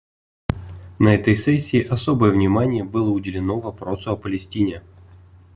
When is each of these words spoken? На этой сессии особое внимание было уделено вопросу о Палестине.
На 0.97 1.13
этой 1.13 1.35
сессии 1.35 1.79
особое 1.79 2.31
внимание 2.31 2.83
было 2.83 3.11
уделено 3.11 3.59
вопросу 3.59 4.11
о 4.11 4.17
Палестине. 4.17 4.81